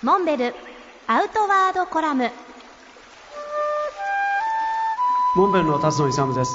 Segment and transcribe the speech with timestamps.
[0.00, 0.54] モンベル
[1.08, 2.30] アウトワードコラム。
[5.34, 6.52] モンベルの辰野勇です。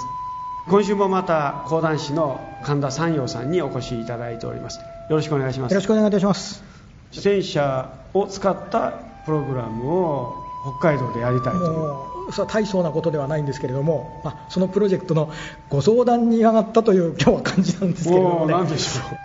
[0.69, 4.79] 今週もまた講談師の神田三陽さんにお越しいただいております。
[4.79, 5.73] よろしくお願いします。
[5.73, 6.63] よろしくお願いいたします。
[7.11, 8.93] 自転車を使った
[9.25, 10.35] プログラムを
[10.79, 15.31] 北海道でやりたいというもうそれは大層なことではないんですけれども、まあ、そのプロジェクトの
[15.69, 18.53] ご相談に上がったという今日は感じなんですけれども、ね、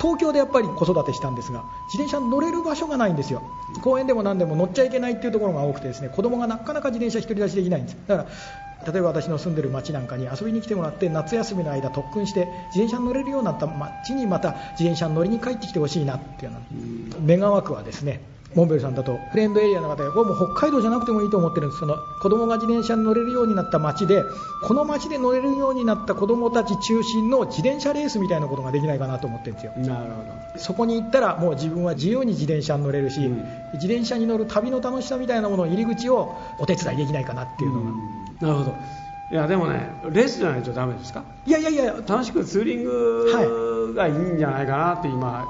[0.00, 3.42] 東京でやっぱり子育てしたんですが自転車に乗れる場所がないんですよ。
[3.82, 8.28] 公園でも何でも乗っちゃいけないっていうところが多くてですね子供がなかなか自転車独り立ちできないんですだから
[8.92, 16.58] 例えば私の住んでる町なんかに遊びに来てもらって夏休みの間特訓して自転車に乗れるようになった町にまた自転車に乗りに帰ってきてほしいなっていうよ
[17.20, 18.20] うな願わくはですね
[18.54, 21.80] モンベルさんだとフレンドエリアの方がこれもう北海道じゃなくてもいいと思ってるんです。
[21.80, 24.24] その子供が自転車に乗れるようになった街で
[24.66, 29.72] この街で乗れるようになった子供たち中心の自転車レースみたいなことができないかなと思ってるんですよ。
[29.76, 37.90] なるほそこに行ったらもう自分は自由に自転車に乗れるし、うん自転車に乗る旅の楽しさみたいなものの入り口をお手伝いできないかなっていうのが、
[38.40, 38.76] どなるほど。
[39.30, 41.22] いやでもねレースじゃないとダメですか？
[41.46, 41.94] いやいやいや。
[42.08, 45.46] 楽しくツーリングがいいんじゃないかなって今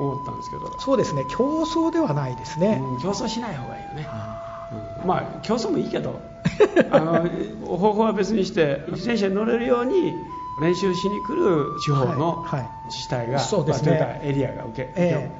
[0.00, 1.24] 思ったんですけど、そうですね。
[1.28, 4.68] 競争ではないですね、うん競争しない方がいいよね、あ
[5.02, 5.08] うん。
[5.08, 6.20] まあ競争もいいけど
[6.90, 7.28] あの
[7.66, 10.14] 方法は別にして自転車に乗れるように
[10.60, 12.70] 練習しに来る地方のはいはい。
[12.86, 13.90] 自治体が、そうですね。
[13.92, 15.30] まあというかエリアが受け、え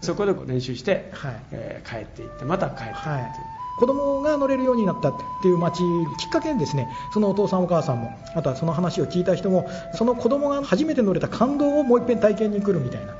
[0.00, 1.36] そこで練習して、はい。
[1.52, 3.32] えー帰っていってまた帰っていくってはい。
[3.78, 5.82] 子供が乗れるようになったっていう街
[6.18, 13.15] きっかけにですねそのお父さんお母さんもあとはその話を聞いた人もその子供が初めて乗れた感動をもう一遍体験に来るみたいな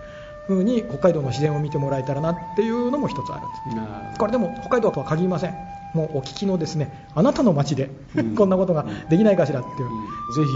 [0.49, 4.19] 風に北海道の自然を見てもらえたらなっていうのも一つあるんです。
[4.19, 5.55] これでも北海道とは限りません。
[5.95, 8.35] もうお聞きのですねあなたの街で、うん。
[8.35, 9.89] こんなことができないかしらっていう、
[10.35, 10.49] ぜひ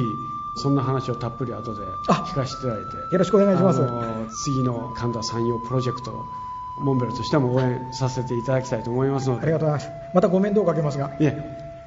[0.63, 2.97] そんな話をたっぷり後であ聞かせていただいて。
[3.13, 3.81] よろしくお願いします。
[4.45, 6.13] 次の神田山陽プロジェクト
[6.81, 9.43] モンベルとしても応援させていただきたいと思いますので。
[9.43, 10.15] ありがとうございます。
[10.15, 11.09] またご面倒をかけますが。
[11.19, 11.37] いえ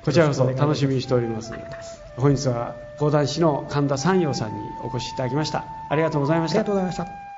[0.04, 1.54] こちらこそ楽しみにしております。
[2.18, 5.66] 本日は講談師の神田山陽さんにお越しいただきました。
[5.90, 6.60] ありがとうございました。
[6.60, 7.33] ありがとうございました